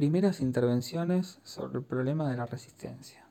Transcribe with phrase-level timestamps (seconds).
[0.00, 3.26] Primeras intervenciones sobre el problema de la resistencia.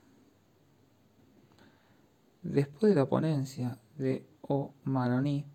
[2.44, 4.72] Después de la ponencia de O.
[4.84, 5.48] Manoní,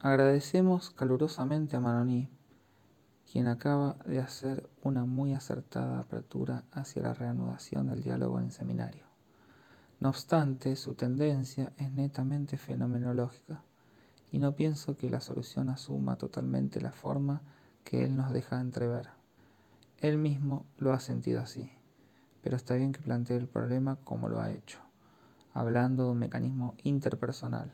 [0.00, 2.30] agradecemos calurosamente a Manoní,
[3.30, 8.52] quien acaba de hacer una muy acertada apertura hacia la reanudación del diálogo en el
[8.52, 9.04] seminario.
[10.00, 13.62] No obstante, su tendencia es netamente fenomenológica,
[14.32, 17.42] y no pienso que la solución asuma totalmente la forma
[17.84, 19.23] que él nos deja entrever.
[20.04, 21.72] Él mismo lo ha sentido así,
[22.42, 24.78] pero está bien que plantee el problema como lo ha hecho,
[25.54, 27.72] hablando de un mecanismo interpersonal,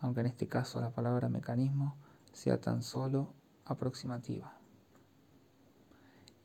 [0.00, 1.94] aunque en este caso la palabra mecanismo
[2.32, 3.32] sea tan solo
[3.64, 4.58] aproximativa.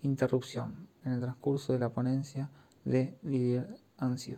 [0.04, 2.52] Interrupción en el transcurso de la ponencia
[2.86, 4.38] de Didier Ancio.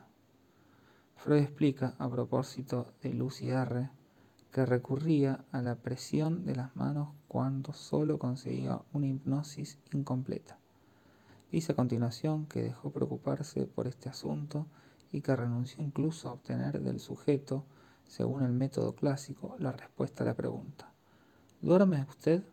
[1.18, 3.90] Freud explica, a propósito de Lucy R.,
[4.50, 10.58] que recurría a la presión de las manos cuando solo conseguía una hipnosis incompleta.
[11.56, 14.68] Dice a continuación que dejó preocuparse por este asunto
[15.14, 17.64] y que renunció incluso a obtener del sujeto,
[18.04, 20.92] según el método clásico, la respuesta a la pregunta.
[21.62, 22.44] ¿Duerme usted?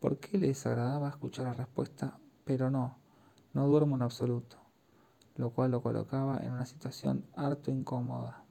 [0.00, 2.18] ¿Por qué le desagradaba escuchar la respuesta?
[2.44, 2.96] Pero no,
[3.54, 4.56] no duermo en absoluto
[5.36, 8.42] lo cual lo colocaba en una situación harto incómoda.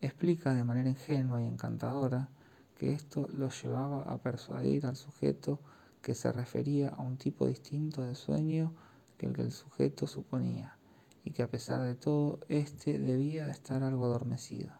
[0.00, 2.28] Explica de manera ingenua y encantadora
[2.76, 5.58] que esto lo llevaba a persuadir al sujeto
[6.02, 8.74] que se refería a un tipo distinto de sueño
[9.16, 10.76] que el que el sujeto suponía,
[11.24, 14.72] y que a pesar de todo éste debía de estar algo adormecido.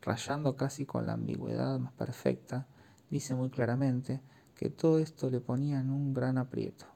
[0.00, 2.66] Rayando casi con la ambigüedad más perfecta,
[3.10, 4.20] dice muy claramente
[4.54, 6.86] que todo esto le ponía en un gran aprieto,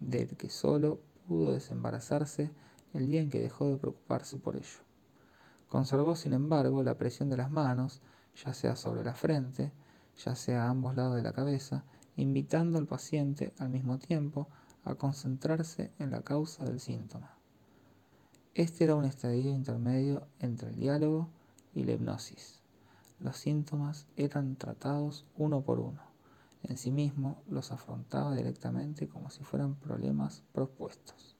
[0.00, 2.52] del que solo pudo desembarazarse
[2.94, 4.80] el día en que dejó de preocuparse por ello.
[5.68, 8.00] Conservó, sin embargo, la presión de las manos,
[8.36, 9.72] ya sea sobre la frente,
[10.24, 11.84] ya sea a ambos lados de la cabeza,
[12.16, 14.48] invitando al paciente al mismo tiempo
[14.84, 17.36] a concentrarse en la causa del síntoma.
[18.54, 21.28] Este era un estadio intermedio entre el diálogo
[21.74, 22.62] y la hipnosis.
[23.20, 26.16] Los síntomas eran tratados uno por uno
[26.68, 31.36] en sí mismo los afrontaba directamente como si fueran problemas propuestos.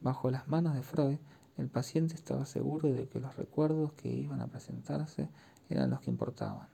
[0.00, 1.18] Bajo las manos de Freud,
[1.56, 5.28] el paciente estaba seguro de que los recuerdos que iban a presentarse
[5.68, 6.68] eran los que importaban,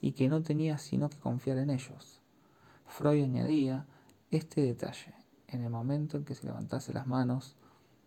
[0.00, 2.22] y que no tenía sino que confiar en ellos.
[2.86, 3.86] Freud añadía
[4.30, 5.14] este detalle,
[5.48, 7.56] en el momento en que se levantase las manos,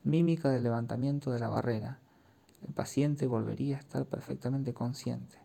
[0.03, 1.99] mímica del levantamiento de la barrera,
[2.67, 5.37] el paciente volvería a estar perfectamente consciente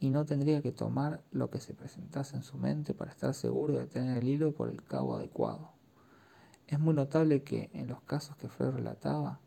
[0.00, 3.78] y no tendría que tomar lo que se presentase en su mente para estar seguro
[3.78, 5.72] de tener el hilo por el cabo adecuado.
[6.66, 9.40] Es muy notable que, en los casos que Freud relataba,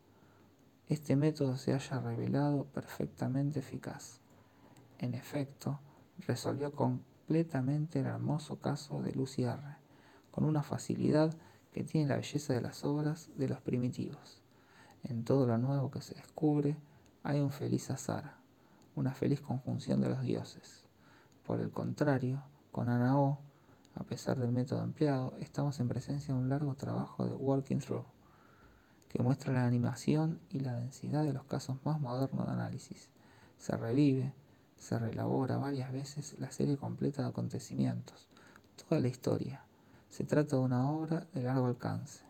[0.88, 4.20] este método se haya revelado perfectamente eficaz.
[4.98, 5.80] En efecto,
[6.26, 6.72] resolvió
[7.32, 9.78] completamente el hermoso caso de Lucy R.,
[10.30, 11.34] con una facilidad
[11.72, 14.42] que tiene la belleza de las obras de los primitivos.
[15.02, 16.76] En todo lo nuevo que se descubre
[17.22, 18.34] hay un feliz azar
[18.96, 20.84] una feliz conjunción de los dioses.
[21.46, 23.38] Por el contrario, con Anao,
[23.94, 28.04] a pesar del método empleado, estamos en presencia de un largo trabajo de Working Through,
[29.08, 33.08] que muestra la animación y la densidad de los casos más modernos de análisis.
[33.56, 34.34] Se revive,
[34.82, 38.28] se relabora varias veces la serie completa de acontecimientos,
[38.74, 39.64] toda la historia.
[40.08, 42.24] Se trata de una obra de largo alcance,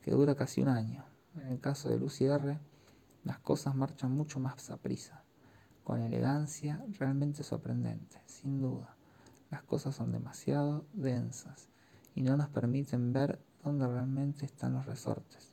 [0.00, 1.04] que dura casi un año.
[1.34, 2.56] En el caso de Lucy R.,
[3.24, 5.24] las cosas marchan mucho más a prisa
[5.82, 8.94] con elegancia realmente sorprendente, sin duda.
[9.50, 11.68] Las cosas son demasiado densas
[12.14, 15.52] y no nos permiten ver dónde realmente están los resortes.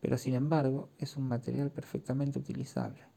[0.00, 3.13] Pero sin embargo es un material perfectamente utilizable.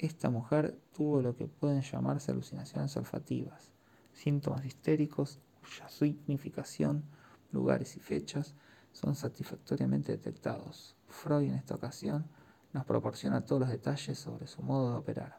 [0.00, 3.70] Esta mujer tuvo lo que pueden llamarse alucinaciones olfativas,
[4.14, 7.04] síntomas histéricos cuya significación,
[7.52, 8.54] lugares y fechas
[8.92, 10.96] son satisfactoriamente detectados.
[11.06, 12.24] Freud en esta ocasión
[12.72, 15.38] nos proporciona todos los detalles sobre su modo de operar.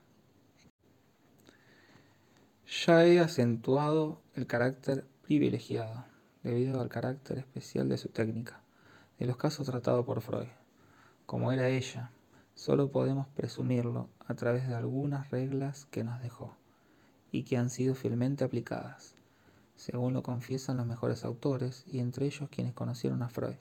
[2.85, 6.05] Ya he acentuado el carácter privilegiado,
[6.43, 8.61] debido al carácter especial de su técnica,
[9.17, 10.49] de los casos tratados por Freud.
[11.25, 12.11] Como era ella,
[12.55, 16.55] solo podemos presumirlo a través de algunas reglas que nos dejó
[17.31, 19.15] y que han sido fielmente aplicadas,
[19.75, 23.55] según lo confiesan los mejores autores y entre ellos quienes conocieron a Freud.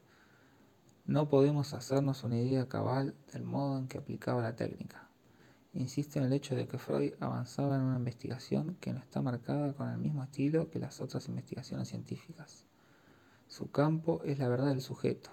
[1.07, 5.09] No podemos hacernos una idea cabal del modo en que aplicaba la técnica,
[5.73, 9.73] insiste en el hecho de que Freud avanzaba en una investigación que no está marcada
[9.73, 12.67] con el mismo estilo que las otras investigaciones científicas.
[13.47, 15.31] Su campo es la verdad del sujeto.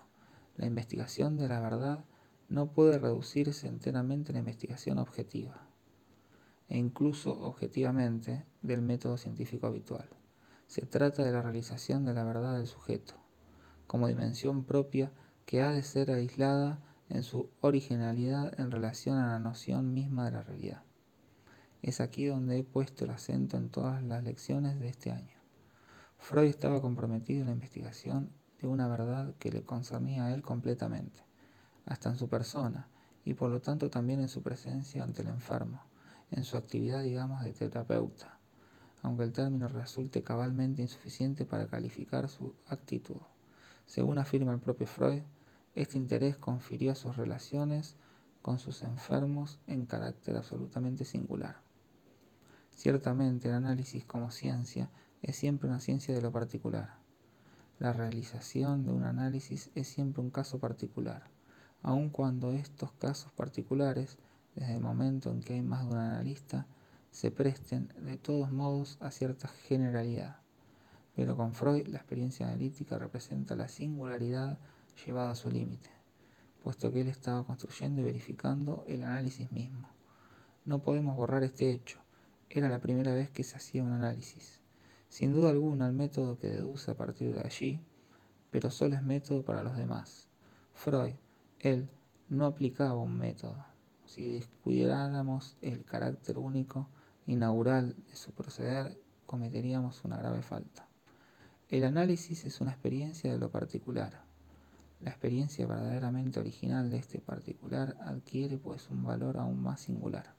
[0.56, 2.04] La investigación de la verdad
[2.50, 5.68] no puede reducirse enteramente a la investigación objetiva,
[6.70, 10.10] e incluso objetivamente del método científico habitual.
[10.68, 13.16] Se trata de la realización de la verdad del sujeto,
[13.86, 15.12] como dimensión propia
[15.46, 16.80] que ha de ser aislada
[17.10, 20.84] en su originalidad en relación a la noción misma de la realidad.
[21.82, 25.38] Es aquí donde he puesto el acento en todas las lecciones de este año.
[26.18, 31.27] Freud estaba comprometido en la investigación de una verdad que le concernía a él completamente,
[31.88, 32.88] hasta en su persona,
[33.26, 35.82] y por lo tanto también en su presencia ante el enfermo,
[36.32, 38.40] en su actividad, digamos, de terapeuta,
[39.02, 43.22] aunque el término resulte cabalmente insuficiente para calificar su actitud.
[43.86, 45.24] Según afirma el propio Freud,
[45.76, 47.96] este interés confirió a sus relaciones
[48.42, 51.62] con sus enfermos en carácter absolutamente singular.
[52.72, 54.90] Ciertamente el análisis como ciencia
[55.22, 56.98] es siempre una ciencia de lo particular.
[57.80, 61.30] La realización de un análisis es siempre un caso particular,
[61.82, 64.18] aun cuando estos casos particulares,
[64.56, 66.68] desde el momento en que hay más de un analista,
[67.12, 70.38] se presten de todos modos a cierta generalidad.
[71.16, 74.60] Pero con Freud la experiencia analítica representa la singularidad
[75.06, 75.90] llevada a su límite,
[76.64, 79.90] puesto que él estaba construyendo y verificando el análisis mismo.
[80.66, 82.00] No podemos borrar este hecho.
[82.50, 84.62] Era la primera vez que se hacía un análisis.
[85.10, 87.80] Sin duda alguna el método que deduce a partir de allí,
[88.52, 90.28] pero solo es método para los demás.
[90.74, 91.16] Freud,
[91.60, 91.90] él,
[92.30, 93.66] no aplicaba un método.
[94.06, 96.88] Si descuidáramos el carácter único,
[97.26, 100.88] inaugural de su proceder, cometeríamos una grave falta.
[101.70, 104.24] El análisis es una experiencia de lo particular.
[105.02, 110.34] La experiencia verdaderamente original de este particular adquiere pues un valor aún más singular.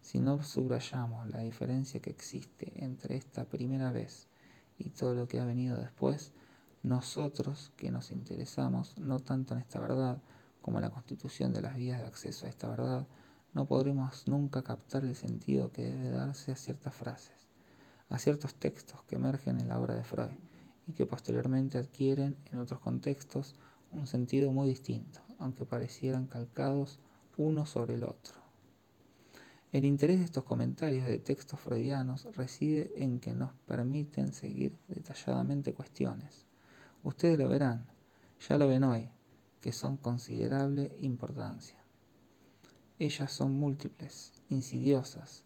[0.00, 4.28] Si no subrayamos la diferencia que existe entre esta primera vez
[4.78, 6.32] y todo lo que ha venido después,
[6.82, 10.22] nosotros que nos interesamos no tanto en esta verdad
[10.62, 13.06] como la constitución de las vías de acceso a esta verdad,
[13.52, 17.48] no podremos nunca captar el sentido que debe darse a ciertas frases,
[18.08, 20.38] a ciertos textos que emergen en la obra de Freud
[20.86, 23.54] y que posteriormente adquieren en otros contextos
[23.90, 26.98] un sentido muy distinto, aunque parecieran calcados
[27.36, 28.40] uno sobre el otro.
[29.72, 35.72] El interés de estos comentarios de textos freudianos reside en que nos permiten seguir detalladamente
[35.72, 36.46] cuestiones.
[37.02, 37.86] Ustedes lo verán,
[38.48, 39.08] ya lo ven hoy,
[39.62, 41.78] que son considerable importancia.
[42.98, 45.44] Ellas son múltiples, insidiosas,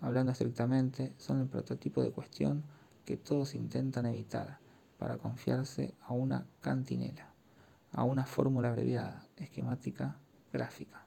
[0.00, 2.64] hablando estrictamente, son el prototipo de cuestión
[3.04, 4.60] que todos intentan evitar
[4.98, 7.34] para confiarse a una cantinela,
[7.92, 10.16] a una fórmula abreviada, esquemática,
[10.52, 11.04] gráfica.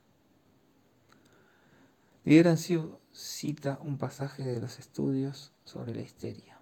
[2.26, 6.60] Liderancio cita un pasaje de los estudios sobre la histeria.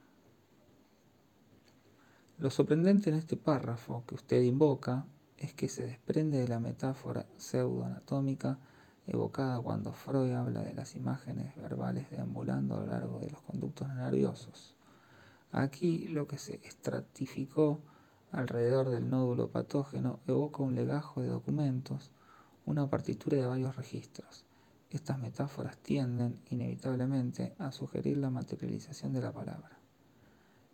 [2.37, 5.07] Lo sorprendente en este párrafo que usted invoca
[5.37, 8.59] es que se desprende de la metáfora pseudoanatómica
[9.05, 13.87] evocada cuando Freud habla de las imágenes verbales deambulando a lo largo de los conductos
[13.89, 14.75] nerviosos.
[15.51, 17.79] Aquí lo que se estratificó
[18.31, 22.11] alrededor del nódulo patógeno evoca un legajo de documentos,
[22.65, 24.47] una partitura de varios registros
[24.89, 29.77] estas metáforas tienden, inevitablemente, a sugerir la materialización de la palabra.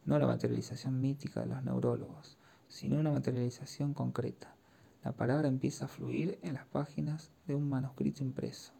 [0.05, 2.37] No la materialización mítica de los neurólogos,
[2.73, 4.55] sino una materialización concreta.
[5.03, 8.73] La palabra empieza a fluir en las páginas de un manuscrito impreso.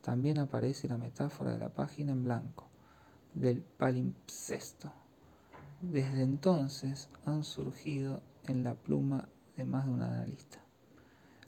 [0.00, 2.70] También aparece la metáfora de la página en blanco,
[3.34, 4.90] del palimpsesto.
[5.82, 10.58] Desde entonces han surgido en la pluma de más de un analista.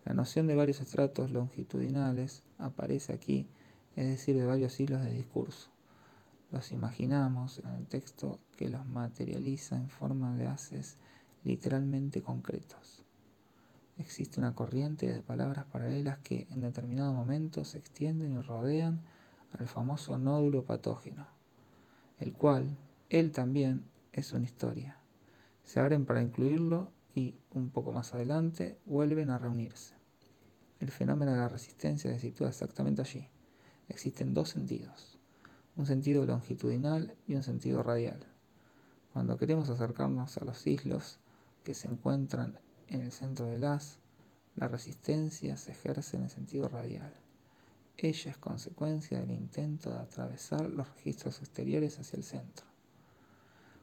[0.05, 3.49] La noción de varios estratos longitudinales aparece aquí,
[3.97, 5.71] es decir, de varios hilos de discurso.
[6.51, 10.99] Los imaginamos en el texto que los materializa en forma de haces
[11.45, 13.05] literalmente concretos.
[13.99, 19.03] Existe una corriente de palabras paralelas que en determinado momento se extienden y rodean
[19.59, 21.27] al famoso nódulo patógeno,
[22.19, 22.77] el cual,
[23.09, 24.99] él también, es una historia.
[25.65, 29.95] Se abren para incluirlo y, un poco más adelante, vuelven a reunirse.
[30.81, 33.29] El fenómeno de la resistencia se sitúa exactamente allí.
[33.89, 35.19] Existen dos sentidos,
[35.77, 38.21] un sentido longitudinal y un sentido radial.
[39.13, 41.19] Cuando queremos acercarnos a los islos
[41.65, 43.99] que se encuentran en el centro del haz,
[44.57, 47.15] la resistencia se ejerce en el sentido radial.
[47.97, 52.67] Ella es consecuencia del intento de atravesar los registros exteriores hacia el centro.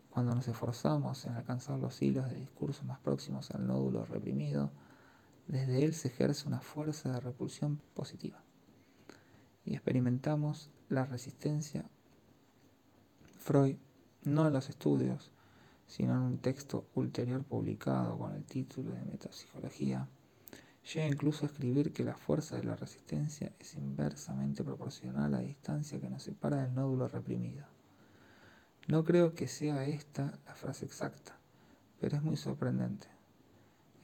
[0.09, 4.71] Cuando nos esforzamos en alcanzar los hilos de discurso más próximos al nódulo reprimido,
[5.47, 8.41] desde él se ejerce una fuerza de repulsión positiva
[9.65, 11.89] y experimentamos la resistencia.
[13.39, 13.77] Freud,
[14.23, 15.31] no en los estudios,
[15.87, 20.07] sino en un texto ulterior publicado con el título de Metapsicología,
[20.93, 25.39] llega incluso a escribir que la fuerza de la resistencia es inversamente proporcional a la
[25.39, 27.65] distancia que nos separa del nódulo reprimido.
[28.87, 31.39] No creo que sea esta la frase exacta,
[31.99, 33.07] pero es muy sorprendente.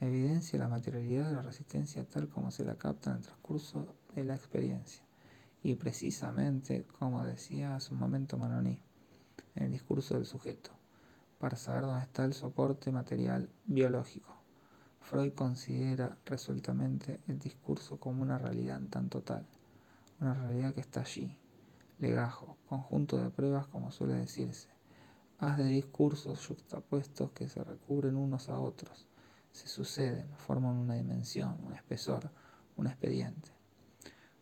[0.00, 4.24] evidencia la materialidad de la resistencia tal como se la capta en el transcurso de
[4.24, 5.04] la experiencia.
[5.62, 8.80] Y precisamente, como decía hace un momento Manoni,
[9.54, 10.72] en el discurso del sujeto,
[11.42, 14.32] para saber dónde está el soporte material biológico.
[15.00, 19.44] Freud considera resueltamente el discurso como una realidad tan total,
[20.20, 21.36] una realidad que está allí,
[21.98, 24.68] legajo, conjunto de pruebas como suele decirse,
[25.40, 29.08] haz de discursos juxtapuestos que se recubren unos a otros,
[29.50, 32.30] se suceden, forman una dimensión, un espesor,
[32.76, 33.50] un expediente.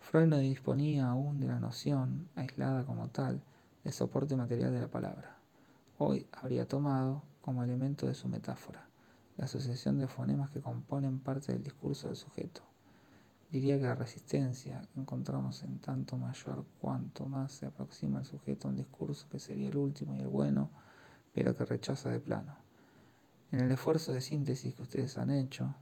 [0.01, 3.43] Freud no disponía aún de la noción, aislada como tal,
[3.85, 5.40] del soporte material de la palabra.
[6.03, 8.89] Hoy habría tomado como elemento de su metáfora
[9.37, 12.63] la asociación de fonemas que componen parte del discurso del sujeto.
[13.51, 18.71] Diría que la resistencia encontramos en tanto mayor cuanto más se aproxima el sujeto a
[18.71, 20.71] un discurso que sería el último y el bueno,
[21.35, 22.57] pero que rechaza de plano.
[23.53, 25.75] En el esfuerzo de síntesis que ustedes han hecho,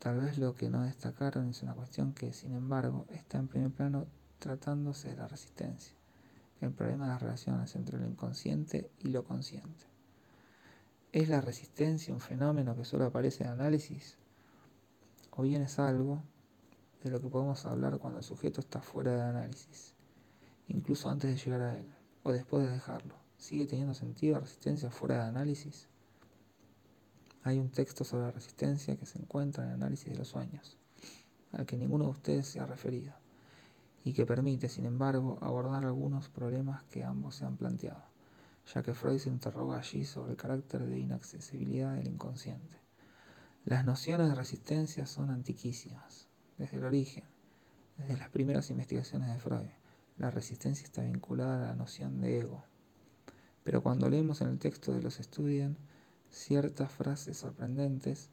[0.00, 3.70] tal vez lo que no destacaron es una cuestión que, sin embargo, está en primer
[3.70, 4.08] plano
[4.40, 5.94] tratándose de la resistencia,
[6.60, 9.86] el problema de las relaciones entre lo inconsciente y lo consciente.
[11.12, 14.18] ¿Es la resistencia un fenómeno que solo aparece en análisis?
[15.30, 16.22] ¿O bien es algo
[17.02, 19.94] de lo que podemos hablar cuando el sujeto está fuera de análisis,
[20.68, 21.86] incluso antes de llegar a él,
[22.22, 23.14] o después de dejarlo?
[23.38, 25.88] ¿Sigue teniendo sentido la resistencia fuera de análisis?
[27.44, 30.78] Hay un texto sobre la resistencia que se encuentra en el análisis de los sueños,
[31.52, 33.12] al que ninguno de ustedes se ha referido,
[34.06, 38.16] y que permite, sin embargo, abordar algunos problemas que ambos se han planteado
[38.74, 42.76] ya que Freud se interroga allí sobre el carácter de inaccesibilidad del inconsciente.
[43.64, 47.24] Las nociones de resistencia son antiquísimas, desde el origen,
[47.96, 49.70] desde las primeras investigaciones de Freud.
[50.18, 52.64] La resistencia está vinculada a la noción de ego.
[53.62, 55.76] Pero cuando leemos en el texto de los estudian
[56.30, 58.30] ciertas frases sorprendentes,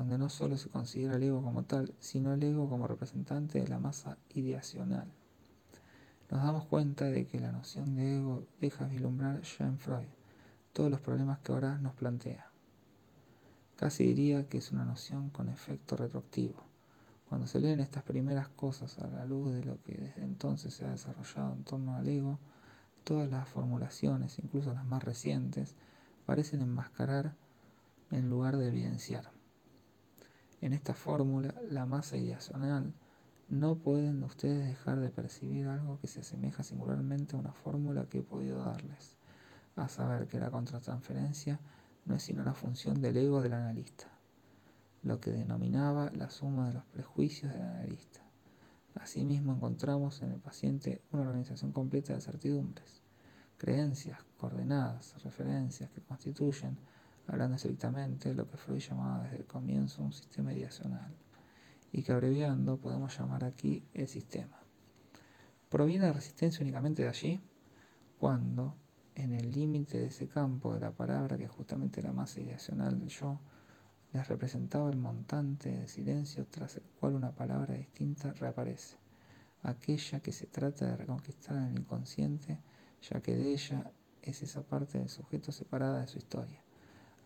[0.00, 3.68] donde no solo se considera el ego como tal, sino el ego como representante de
[3.68, 5.06] la masa ideacional
[6.30, 10.06] nos damos cuenta de que la noción de ego deja vislumbrar ya Freud
[10.72, 12.46] todos los problemas que ahora nos plantea.
[13.74, 16.62] Casi diría que es una noción con efecto retroactivo.
[17.28, 20.84] Cuando se leen estas primeras cosas a la luz de lo que desde entonces se
[20.84, 22.38] ha desarrollado en torno al ego,
[23.02, 25.74] todas las formulaciones, incluso las más recientes,
[26.26, 27.34] parecen enmascarar
[28.12, 29.39] en lugar de evidenciar.
[30.60, 32.92] En esta fórmula, la masa ideacional
[33.48, 38.18] no pueden ustedes dejar de percibir algo que se asemeja singularmente a una fórmula que
[38.18, 39.16] he podido darles,
[39.76, 41.58] a saber que la contratransferencia
[42.04, 44.08] no es sino una función del ego del analista,
[45.02, 48.20] lo que denominaba la suma de los prejuicios del analista.
[48.96, 53.00] Asimismo encontramos en el paciente una organización completa de certidumbres,
[53.56, 56.76] creencias, coordenadas, referencias que constituyen,
[57.26, 61.14] hablando estrictamente, lo que Freud llamaba desde el comienzo un sistema ideacional
[61.92, 64.58] y que abreviando podemos llamar aquí el sistema.
[65.68, 67.40] ¿Proviene la resistencia únicamente de allí?
[68.18, 68.76] Cuando,
[69.14, 73.08] en el límite de ese campo de la palabra, que justamente la masa ideacional del
[73.08, 73.40] yo,
[74.12, 78.96] les representaba el montante de silencio tras el cual una palabra distinta reaparece,
[79.62, 82.58] aquella que se trata de reconquistar en el inconsciente,
[83.08, 86.60] ya que de ella es esa parte del sujeto separada de su historia.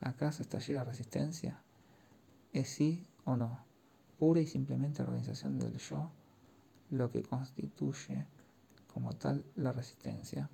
[0.05, 1.61] ¿Acaso está allí la resistencia?
[2.53, 3.65] ¿Es sí o no?
[4.19, 6.11] pura y simplemente la organización del yo,
[6.91, 8.27] lo que constituye
[8.93, 10.49] como tal la resistencia.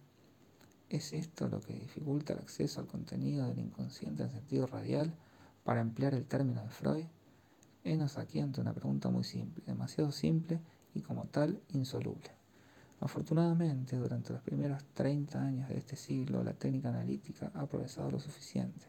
[0.88, 5.12] ¿Es esto lo que dificulta el acceso al contenido del inconsciente en sentido radial,
[5.64, 7.06] para emplear el término de Freud?
[7.84, 10.60] Enos aquí ante una pregunta muy simple, demasiado simple
[10.94, 12.30] y como tal insoluble.
[13.00, 18.20] Afortunadamente, durante los primeros 30 años de este siglo, la técnica analítica ha progresado lo
[18.20, 18.86] suficiente,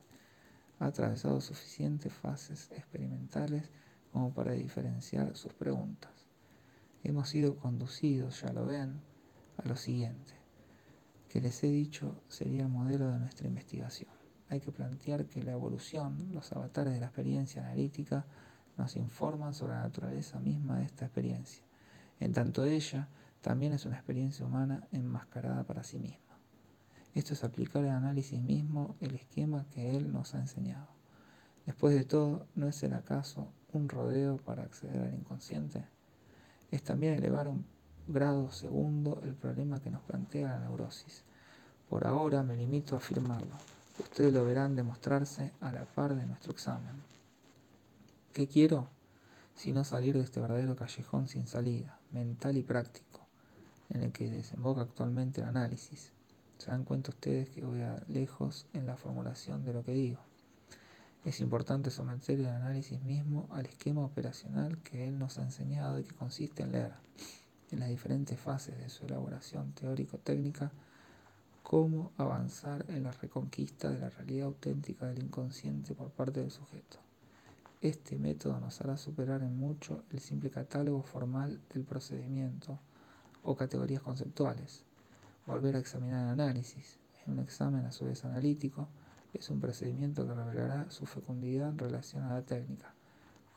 [0.81, 3.69] ha atravesado suficientes fases experimentales
[4.11, 6.11] como para diferenciar sus preguntas.
[7.03, 8.99] Hemos sido conducidos, ya lo ven,
[9.57, 10.33] a lo siguiente,
[11.29, 14.09] que les he dicho sería el modelo de nuestra investigación.
[14.49, 18.25] Hay que plantear que la evolución, los avatares de la experiencia analítica,
[18.75, 21.63] nos informan sobre la naturaleza misma de esta experiencia.
[22.19, 23.07] En tanto ella
[23.41, 26.30] también es una experiencia humana enmascarada para sí misma.
[27.13, 30.87] Esto es aplicar al análisis mismo el esquema que él nos ha enseñado.
[31.65, 35.85] Después de todo, ¿no es el acaso un rodeo para acceder al inconsciente?
[36.71, 37.65] Es también elevar un
[38.07, 41.23] grado segundo el problema que nos plantea la neurosis.
[41.89, 43.55] Por ahora me limito a afirmarlo.
[43.99, 46.95] Ustedes lo verán demostrarse a la par de nuestro examen.
[48.31, 48.87] ¿Qué quiero?
[49.53, 53.27] Sino salir de este verdadero callejón sin salida, mental y práctico,
[53.89, 56.13] en el que desemboca actualmente el análisis.
[56.61, 60.19] Se dan cuenta ustedes que voy a lejos en la formulación de lo que digo.
[61.25, 66.03] Es importante someter el análisis mismo al esquema operacional que él nos ha enseñado y
[66.03, 66.93] que consiste en leer,
[67.71, 70.71] en las diferentes fases de su elaboración teórico-técnica,
[71.63, 76.99] cómo avanzar en la reconquista de la realidad auténtica del inconsciente por parte del sujeto.
[77.81, 82.77] Este método nos hará superar en mucho el simple catálogo formal del procedimiento
[83.41, 84.85] o categorías conceptuales,
[85.45, 88.87] volver a examinar el análisis, en un examen a su vez analítico,
[89.33, 92.93] es un procedimiento que revelará su fecundidad en relación a la técnica,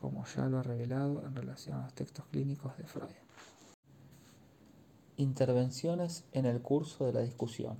[0.00, 3.10] como ya lo ha revelado en relación a los textos clínicos de Freud.
[5.16, 7.76] Intervenciones en el curso de la discusión.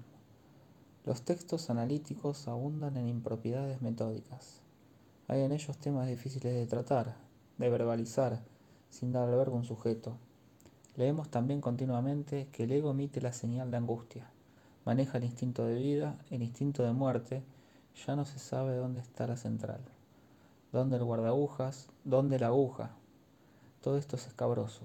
[1.04, 4.62] Los textos analíticos abundan en impropiedades metódicas.
[5.28, 7.16] Hay en ellos temas difíciles de tratar,
[7.58, 8.42] de verbalizar,
[8.88, 10.16] sin dar albergo a un sujeto.
[10.96, 14.30] Leemos también continuamente que el ego emite la señal de angustia,
[14.84, 17.42] maneja el instinto de vida, el instinto de muerte,
[18.06, 19.80] ya no se sabe dónde está la central,
[20.72, 22.90] dónde el guardagujas, dónde la aguja.
[23.80, 24.82] Todo esto es escabroso.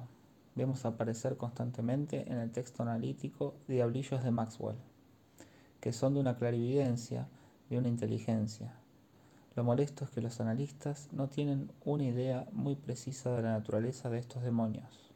[0.55, 4.77] Vemos aparecer constantemente en el texto analítico diablillos de Maxwell,
[5.79, 7.27] que son de una clarividencia,
[7.69, 8.73] de una inteligencia.
[9.55, 14.09] Lo molesto es que los analistas no tienen una idea muy precisa de la naturaleza
[14.09, 15.08] de estos demonios.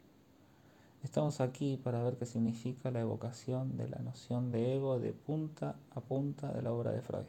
[1.04, 5.76] Estamos aquí para ver qué significa la evocación de la noción de ego de punta
[5.94, 7.26] a punta de la obra de Freud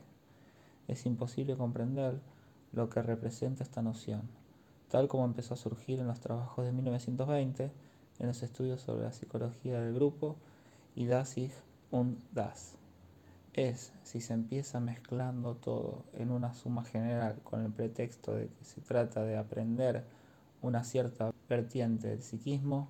[0.87, 2.19] es imposible comprender
[2.71, 4.21] lo que representa esta noción,
[4.89, 7.71] tal como empezó a surgir en los trabajos de 1920,
[8.19, 10.35] en los estudios sobre la psicología del grupo
[10.95, 11.53] y Das Ich
[11.91, 12.75] und Das.
[13.53, 18.65] Es, si se empieza mezclando todo en una suma general con el pretexto de que
[18.65, 20.03] se trata de aprender
[20.61, 22.89] una cierta vertiente del psiquismo,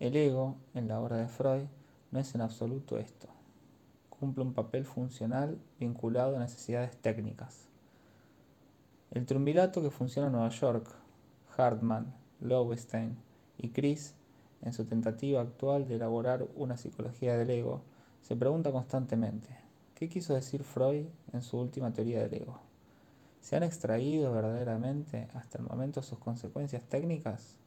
[0.00, 1.66] el ego, en la obra de Freud,
[2.10, 3.34] no es en absoluto esto
[4.24, 7.68] cumple un papel funcional vinculado a necesidades técnicas.
[9.10, 10.88] El triunvirato que funciona en Nueva York,
[11.56, 13.16] Hartman, Lowenstein
[13.58, 14.14] y Chris,
[14.62, 17.82] en su tentativa actual de elaborar una psicología del ego,
[18.22, 19.50] se pregunta constantemente,
[19.94, 21.04] ¿qué quiso decir Freud
[21.34, 22.60] en su última teoría del ego?
[23.42, 27.58] ¿Se han extraído verdaderamente hasta el momento sus consecuencias técnicas?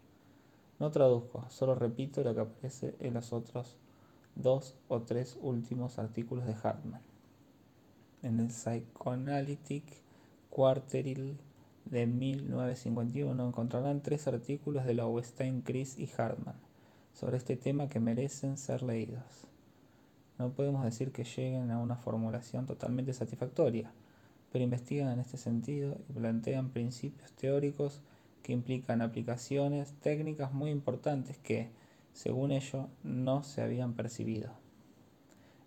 [0.79, 3.77] No traduzco, solo repito lo que aparece en los otros
[4.35, 7.01] dos o tres últimos artículos de Hartman.
[8.21, 9.83] En el Psychoanalytic
[10.49, 11.37] Quarterly
[11.85, 16.55] de 1951 encontrarán tres artículos de Lowenstein, Chris y Hartman
[17.13, 19.47] sobre este tema que merecen ser leídos.
[20.37, 23.91] No podemos decir que lleguen a una formulación totalmente satisfactoria,
[24.51, 28.01] pero investigan en este sentido y plantean principios teóricos
[28.47, 31.69] que implican aplicaciones técnicas muy importantes que,
[32.13, 34.53] según ello, no se habían percibido.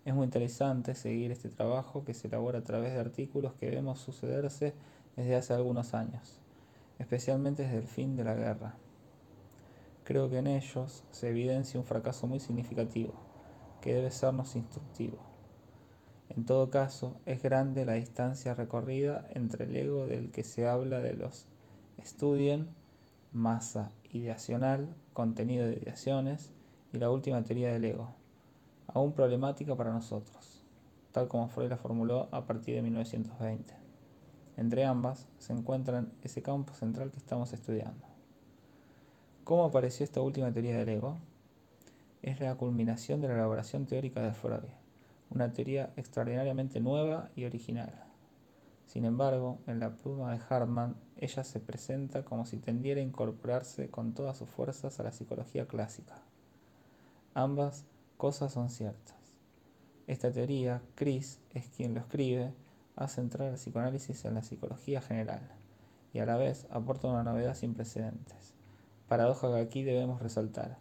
[0.03, 3.99] Es muy interesante seguir este trabajo que se elabora a través de artículos que vemos
[3.99, 4.73] sucederse
[5.15, 6.39] desde hace algunos años,
[6.97, 8.73] especialmente desde el fin de la guerra.
[10.03, 13.13] Creo que en ellos se evidencia un fracaso muy significativo,
[13.79, 15.19] que debe sernos instructivo.
[16.29, 20.99] En todo caso, es grande la distancia recorrida entre el ego del que se habla
[20.99, 21.50] de los
[21.97, 22.67] estudien,
[23.31, 26.51] masa ideacional, contenido de ideaciones
[26.93, 28.13] y la última teoría del ego,
[28.87, 30.63] aún problemática para nosotros,
[31.11, 33.73] tal como Freud la formuló a partir de 1920.
[34.57, 38.05] Entre ambas se encuentra ese campo central que estamos estudiando.
[39.43, 41.17] ¿Cómo apareció esta última teoría del ego?
[42.21, 44.69] Es la culminación de la elaboración teórica de Freud,
[45.29, 48.10] una teoría extraordinariamente nueva y original.
[48.91, 53.89] Sin embargo, en la pluma de Hartmann, ella se presenta como si tendiera a incorporarse
[53.89, 56.15] con todas sus fuerzas a la psicología clásica.
[57.33, 57.85] Ambas
[58.17, 59.15] cosas son ciertas.
[60.07, 62.53] Esta teoría, Chris es quien lo escribe,
[62.97, 65.49] hace entrar el psicoanálisis en la psicología general
[66.11, 68.53] y a la vez aporta una novedad sin precedentes.
[69.07, 70.79] Paradoja que aquí debemos resaltar,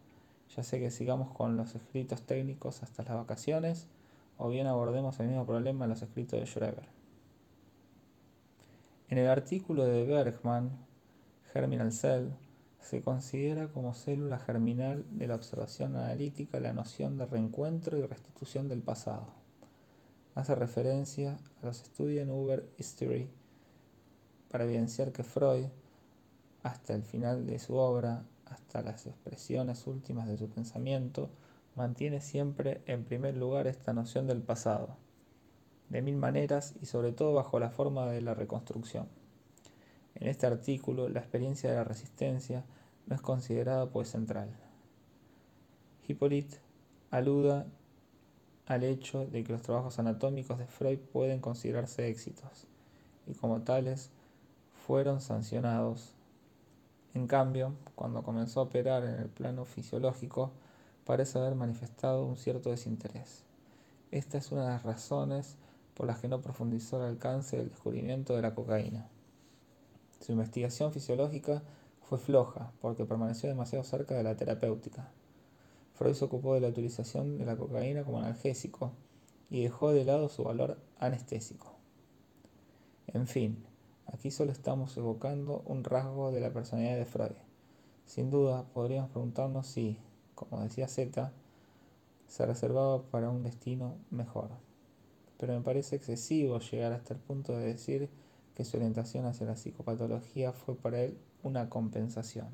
[0.57, 3.87] ya sea que sigamos con los escritos técnicos hasta las vacaciones
[4.37, 7.00] o bien abordemos el mismo problema en los escritos de Schreber.
[9.11, 10.71] En el artículo de Bergman,
[11.53, 12.29] Germinal Cell,
[12.79, 18.69] se considera como célula germinal de la observación analítica la noción de reencuentro y restitución
[18.69, 19.27] del pasado.
[20.37, 23.29] Hace referencia a los estudios en Uber History
[24.49, 25.67] para evidenciar que Freud,
[26.63, 31.31] hasta el final de su obra, hasta las expresiones últimas de su pensamiento,
[31.75, 35.10] mantiene siempre en primer lugar esta noción del pasado
[35.91, 39.09] de mil maneras y sobre todo bajo la forma de la reconstrucción.
[40.15, 42.65] En este artículo, la experiencia de la resistencia
[43.07, 44.49] no es considerada pues central.
[46.07, 46.59] Hippolyte
[47.11, 47.67] aluda
[48.67, 52.67] al hecho de que los trabajos anatómicos de Freud pueden considerarse éxitos
[53.27, 54.11] y como tales
[54.87, 56.15] fueron sancionados.
[57.15, 60.53] En cambio, cuando comenzó a operar en el plano fisiológico,
[61.05, 63.45] parece haber manifestado un cierto desinterés.
[64.13, 65.57] Esta es una de las razones
[66.01, 69.07] por las que no profundizó el alcance del descubrimiento de la cocaína.
[70.19, 71.63] Su investigación fisiológica
[72.01, 75.11] fue floja porque permaneció demasiado cerca de la terapéutica.
[75.93, 78.93] Freud se ocupó de la utilización de la cocaína como analgésico
[79.51, 81.75] y dejó de lado su valor anestésico.
[83.09, 83.63] En fin,
[84.07, 87.37] aquí solo estamos evocando un rasgo de la personalidad de Freud.
[88.07, 89.99] Sin duda, podríamos preguntarnos si,
[90.35, 91.31] como decía Z,
[92.27, 94.70] se reservaba para un destino mejor.
[95.41, 98.11] Pero me parece excesivo llegar hasta el punto de decir
[98.55, 102.49] que su orientación hacia la psicopatología fue para él una compensación.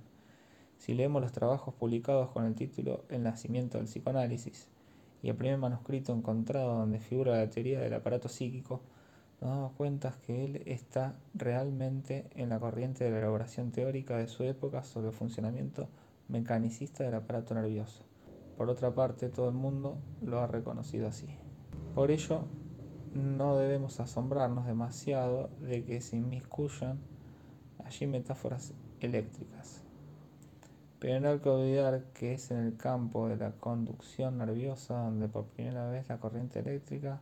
[0.78, 4.68] Si leemos los trabajos publicados con el título El nacimiento del psicoanálisis
[5.20, 8.82] y el primer manuscrito encontrado donde figura la teoría del aparato psíquico,
[9.40, 14.28] nos damos cuenta que él está realmente en la corriente de la elaboración teórica de
[14.28, 15.88] su época sobre el funcionamiento
[16.28, 18.04] mecanicista del aparato nervioso.
[18.56, 21.26] Por otra parte, todo el mundo lo ha reconocido así.
[21.94, 22.44] Por ello,
[23.16, 26.98] no debemos asombrarnos demasiado de que se inmiscuyan
[27.84, 29.82] allí metáforas eléctricas.
[30.98, 35.28] Pero no hay que olvidar que es en el campo de la conducción nerviosa donde
[35.28, 37.20] por primera vez la corriente eléctrica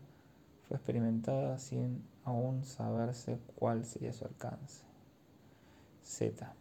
[0.69, 4.85] fue experimentada sin aún saberse cuál sería su alcance.
[6.03, 6.55] Z.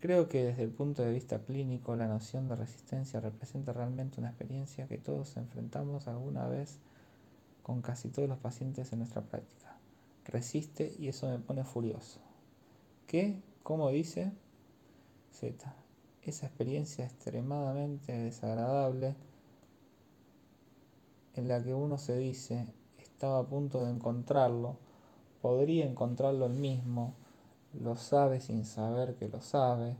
[0.00, 4.28] Creo que desde el punto de vista clínico la noción de resistencia representa realmente una
[4.28, 6.78] experiencia que todos enfrentamos alguna vez
[7.66, 9.76] con casi todos los pacientes en nuestra práctica.
[10.24, 12.20] Resiste y eso me pone furioso.
[13.08, 13.42] ¿Qué?
[13.64, 14.30] ¿Cómo dice?
[15.32, 15.74] Z.
[16.22, 19.16] Esa experiencia extremadamente desagradable
[21.34, 24.76] en la que uno se dice, estaba a punto de encontrarlo,
[25.42, 27.14] podría encontrarlo el mismo,
[27.72, 29.96] lo sabe sin saber que lo sabe,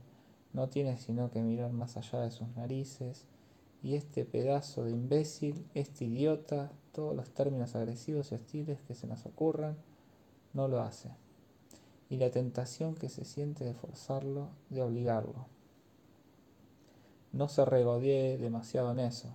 [0.53, 3.25] no tiene sino que mirar más allá de sus narices,
[3.83, 9.07] y este pedazo de imbécil, este idiota, todos los términos agresivos y hostiles que se
[9.07, 9.77] nos ocurran,
[10.53, 11.11] no lo hace.
[12.09, 15.45] Y la tentación que se siente de forzarlo, de obligarlo.
[17.33, 19.29] No se regodee demasiado en eso,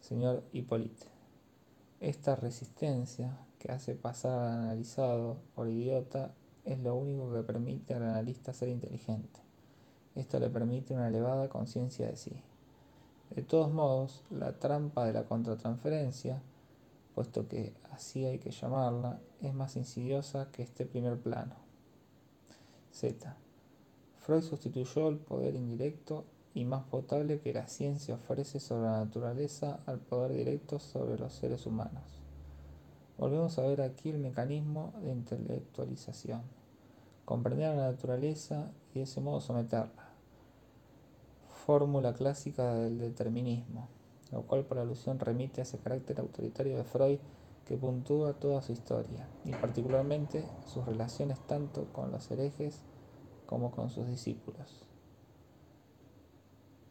[0.00, 1.06] señor Hipólite.
[2.00, 6.32] Esta resistencia que hace pasar al analizado por idiota
[6.64, 9.40] es lo único que permite al analista ser inteligente.
[10.14, 12.42] Esto le permite una elevada conciencia de sí.
[13.34, 16.42] De todos modos, la trampa de la contratransferencia,
[17.14, 21.54] puesto que así hay que llamarla, es más insidiosa que este primer plano.
[22.92, 23.36] Z.
[24.18, 29.80] Freud sustituyó el poder indirecto y más potable que la ciencia ofrece sobre la naturaleza
[29.86, 32.02] al poder directo sobre los seres humanos.
[33.18, 36.42] Volvemos a ver aquí el mecanismo de intelectualización,
[37.24, 40.07] comprender la naturaleza y de ese modo someterla.
[41.68, 43.90] Fórmula clásica del determinismo,
[44.32, 47.18] lo cual por alusión remite a ese carácter autoritario de Freud
[47.66, 52.80] que puntúa toda su historia, y particularmente sus relaciones tanto con los herejes
[53.44, 54.86] como con sus discípulos.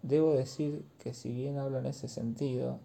[0.04, 2.78] Debo decir que si bien hablo en ese sentido,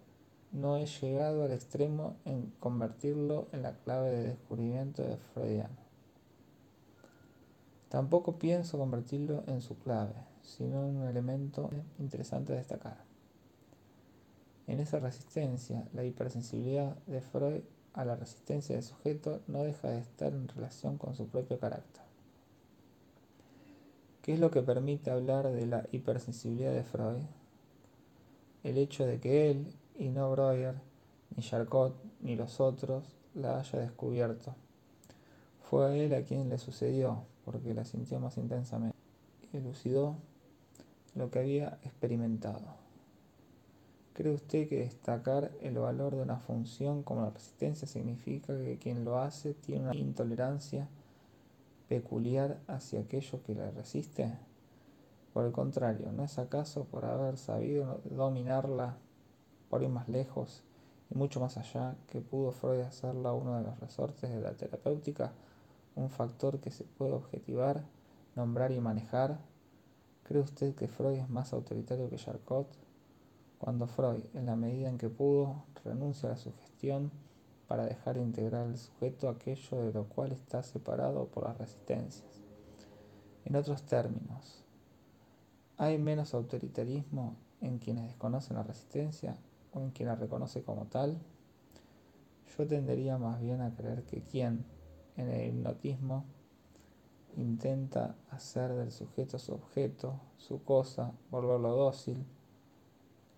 [0.51, 5.77] no he llegado al extremo en convertirlo en la clave de descubrimiento de Freudiano.
[7.89, 12.97] Tampoco pienso convertirlo en su clave, sino un elemento interesante a destacar.
[14.67, 17.61] En esa resistencia, la hipersensibilidad de Freud
[17.93, 22.03] a la resistencia del sujeto no deja de estar en relación con su propio carácter.
[24.21, 27.23] ¿Qué es lo que permite hablar de la hipersensibilidad de Freud?
[28.63, 30.75] El hecho de que él, y no Breuer,
[31.35, 34.55] ni Charcot, ni los otros, la haya descubierto.
[35.61, 38.95] Fue a él a quien le sucedió, porque la sintió más intensamente.
[39.51, 40.15] Elucidó
[41.15, 42.83] lo que había experimentado.
[44.13, 49.05] ¿Cree usted que destacar el valor de una función como la resistencia significa que quien
[49.05, 50.87] lo hace tiene una intolerancia
[51.89, 54.37] peculiar hacia aquello que le resiste?
[55.33, 58.97] Por el contrario, ¿no es acaso por haber sabido dominarla,
[59.69, 60.63] por ir más lejos
[61.09, 65.33] y mucho más allá, que pudo Freud hacerla uno de los resortes de la terapéutica,
[65.95, 67.83] un factor que se puede objetivar,
[68.35, 69.39] nombrar y manejar?
[70.23, 72.67] ¿Cree usted que Freud es más autoritario que Charcot?
[73.57, 77.11] Cuando Freud, en la medida en que pudo, renuncia a la sugestión,
[77.67, 82.43] para dejar integrar al sujeto aquello de lo cual está separado por las resistencias.
[83.45, 84.63] En otros términos,
[85.77, 89.37] ¿hay menos autoritarismo en quienes desconocen la resistencia
[89.73, 91.17] o en quien la reconoce como tal?
[92.57, 94.65] Yo tendería más bien a creer que quien,
[95.17, 96.25] en el hipnotismo,
[97.35, 102.25] intenta hacer del sujeto su objeto, su cosa, volverlo dócil,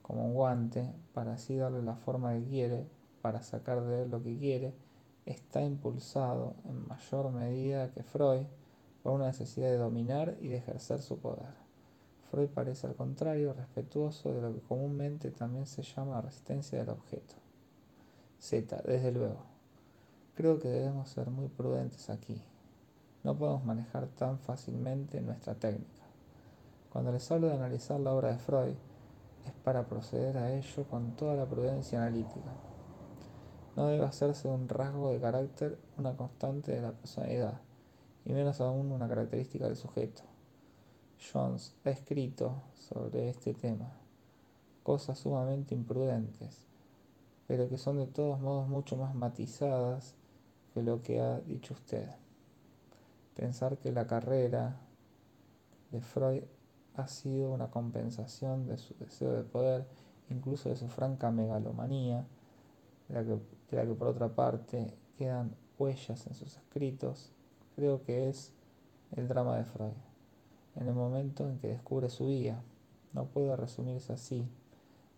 [0.01, 2.87] como un guante, para así darle la forma que quiere,
[3.21, 4.73] para sacar de él lo que quiere,
[5.25, 8.45] está impulsado en mayor medida que Freud
[9.01, 11.53] por una necesidad de dominar y de ejercer su poder.
[12.29, 17.35] Freud parece al contrario respetuoso de lo que comúnmente también se llama resistencia del objeto.
[18.39, 19.43] Z, desde luego.
[20.35, 22.41] Creo que debemos ser muy prudentes aquí.
[23.25, 26.03] No podemos manejar tan fácilmente nuestra técnica.
[26.93, 28.75] Cuando les hablo de analizar la obra de Freud,
[29.47, 32.51] es para proceder a ello con toda la prudencia analítica.
[33.75, 37.59] No debe hacerse un rasgo de carácter una constante de la personalidad
[38.25, 40.21] y menos aún una característica del sujeto.
[41.33, 43.91] Jones ha escrito sobre este tema
[44.83, 46.67] cosas sumamente imprudentes,
[47.47, 50.13] pero que son de todos modos mucho más matizadas
[50.75, 52.07] que lo que ha dicho usted.
[53.35, 54.77] Pensar que la carrera
[55.91, 56.43] de Freud
[56.95, 59.85] ha sido una compensación de su deseo de poder,
[60.29, 62.25] incluso de su franca megalomanía,
[63.07, 63.31] de la que,
[63.71, 67.31] de la que por otra parte quedan huellas en sus escritos,
[67.75, 68.53] creo que es
[69.11, 69.93] el drama de Freud,
[70.75, 72.61] en el momento en que descubre su guía.
[73.13, 74.47] No puede resumirse así.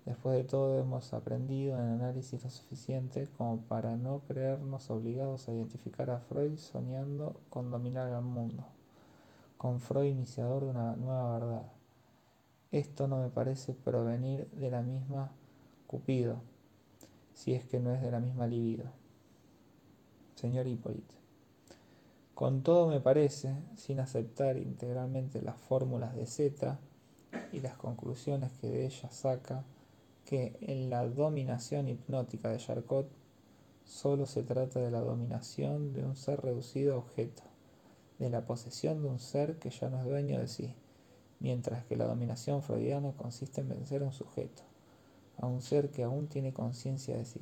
[0.07, 5.53] Después de todo hemos aprendido en análisis lo suficiente como para no creernos obligados a
[5.53, 8.63] identificar a Freud soñando con dominar al mundo,
[9.57, 11.71] con Freud iniciador de una nueva verdad.
[12.71, 15.33] Esto no me parece provenir de la misma
[15.87, 16.37] Cupido,
[17.33, 18.85] si es que no es de la misma libido.
[20.35, 21.15] Señor Hipólito.
[22.33, 26.79] Con todo me parece, sin aceptar integralmente las fórmulas de Z
[27.51, 29.65] y las conclusiones que de ellas saca,
[30.27, 33.09] que en la dominación hipnótica de Charcot
[33.85, 37.43] solo se trata de la dominación de un ser reducido a objeto,
[38.19, 40.75] de la posesión de un ser que ya no es dueño de sí,
[41.39, 44.63] mientras que la dominación freudiana consiste en vencer a un sujeto,
[45.37, 47.41] a un ser que aún tiene conciencia de sí.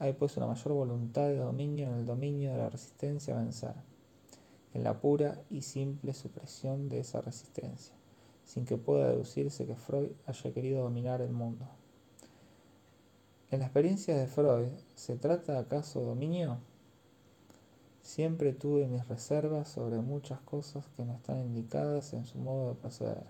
[0.00, 3.74] Hay pues una mayor voluntad de dominio en el dominio de la resistencia a vencer
[4.74, 7.94] en la pura y simple supresión de esa resistencia,
[8.44, 11.66] sin que pueda deducirse que Freud haya querido dominar el mundo.
[13.52, 16.56] En la experiencia de Freud, ¿se trata acaso dominio?
[18.00, 22.76] Siempre tuve mis reservas sobre muchas cosas que no están indicadas en su modo de
[22.76, 23.26] proceder.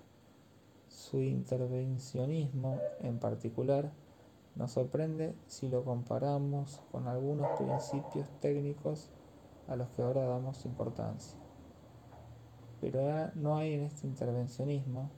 [0.86, 3.90] Su intervencionismo, en particular,
[4.54, 9.10] nos sorprende si lo comparamos con algunos principios técnicos
[9.66, 11.36] a los que ahora damos importancia.
[12.80, 15.10] Pero no hay en este intervencionismo,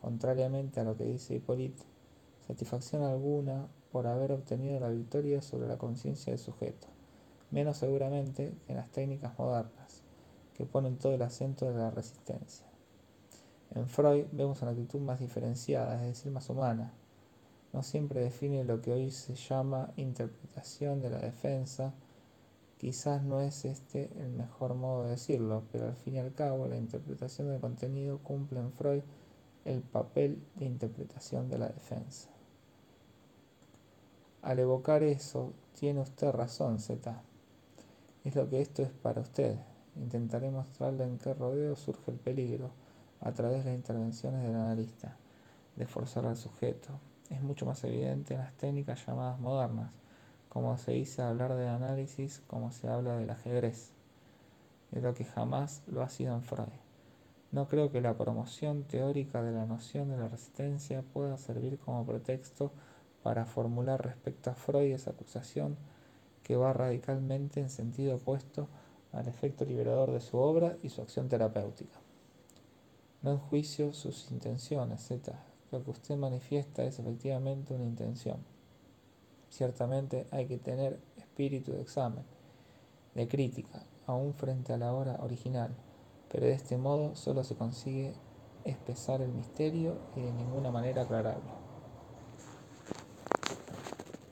[0.00, 1.82] contrariamente a lo que dice Hipólito,
[2.46, 6.88] satisfacción alguna por haber obtenido la victoria sobre la conciencia del sujeto,
[7.52, 10.02] menos seguramente en las técnicas modernas,
[10.54, 12.66] que ponen todo el acento de la resistencia.
[13.72, 16.92] En Freud vemos una actitud más diferenciada, es decir, más humana.
[17.72, 21.94] No siempre define lo que hoy se llama interpretación de la defensa,
[22.84, 26.66] Quizás no es este el mejor modo de decirlo, pero al fin y al cabo
[26.66, 29.02] la interpretación del contenido cumple en Freud
[29.64, 32.33] el papel de interpretación de la defensa.
[34.44, 37.18] Al evocar eso, tiene usted razón, Z.
[38.24, 39.56] Es lo que esto es para usted.
[39.96, 42.70] Intentaré mostrarle en qué rodeo surge el peligro
[43.22, 45.16] a través de las intervenciones del analista,
[45.76, 46.90] de forzar al sujeto.
[47.30, 49.90] Es mucho más evidente en las técnicas llamadas modernas,
[50.50, 53.92] como se dice hablar de análisis como se habla del ajedrez,
[54.90, 56.68] de lo que jamás lo ha sido en Freud.
[57.50, 62.04] No creo que la promoción teórica de la noción de la resistencia pueda servir como
[62.04, 62.72] pretexto
[63.24, 65.78] para formular respecto a Freud esa acusación
[66.42, 68.68] que va radicalmente en sentido opuesto
[69.12, 71.98] al efecto liberador de su obra y su acción terapéutica.
[73.22, 75.32] No enjuicio sus intenciones, Z.
[75.72, 78.44] Lo que usted manifiesta es efectivamente una intención.
[79.48, 82.24] Ciertamente hay que tener espíritu de examen,
[83.14, 85.74] de crítica, aún frente a la obra original,
[86.30, 88.12] pero de este modo solo se consigue
[88.64, 91.63] espesar el misterio y de ninguna manera aclararlo.